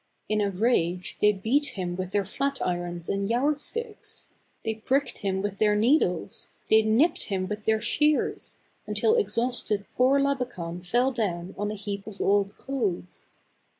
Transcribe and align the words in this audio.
In 0.27 0.41
a 0.41 0.49
rage 0.49 1.19
they 1.21 1.31
beat 1.31 1.77
him 1.77 1.95
with 1.95 2.09
their 2.09 2.25
flat 2.25 2.59
irons 2.65 3.07
and 3.07 3.29
yard 3.29 3.61
sticks; 3.61 4.29
they 4.65 4.73
pricked 4.73 5.19
him 5.19 5.43
with 5.43 5.59
their 5.59 5.75
needles, 5.75 6.49
they 6.71 6.81
nipped 6.81 7.25
him 7.25 7.47
with 7.47 7.65
their 7.65 7.79
shears, 7.79 8.57
until 8.87 9.13
exhausted 9.15 9.85
poor 9.95 10.19
Labakan 10.19 10.83
fell 10.83 11.11
down 11.11 11.53
on 11.55 11.69
a 11.69 11.75
heap 11.75 12.07
of 12.07 12.19
old 12.19 12.57
clothes. 12.57 13.29